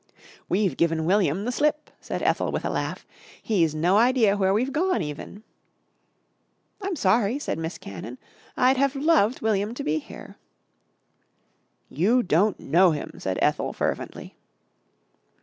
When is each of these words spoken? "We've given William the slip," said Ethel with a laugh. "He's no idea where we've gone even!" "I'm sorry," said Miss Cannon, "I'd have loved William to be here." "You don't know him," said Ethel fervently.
"We've 0.49 0.77
given 0.77 1.05
William 1.05 1.45
the 1.45 1.51
slip," 1.51 1.91
said 1.99 2.23
Ethel 2.23 2.51
with 2.51 2.65
a 2.65 2.71
laugh. 2.71 3.05
"He's 3.39 3.75
no 3.75 3.97
idea 3.97 4.35
where 4.35 4.51
we've 4.51 4.73
gone 4.73 5.03
even!" 5.03 5.43
"I'm 6.81 6.95
sorry," 6.95 7.37
said 7.37 7.59
Miss 7.59 7.77
Cannon, 7.77 8.17
"I'd 8.57 8.77
have 8.77 8.95
loved 8.95 9.41
William 9.41 9.75
to 9.75 9.83
be 9.83 9.99
here." 9.99 10.37
"You 11.87 12.23
don't 12.23 12.59
know 12.59 12.89
him," 12.89 13.19
said 13.19 13.37
Ethel 13.43 13.73
fervently. 13.73 14.35